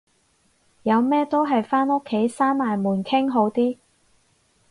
[0.81, 3.77] 有咩都係返屋企閂埋門傾好啲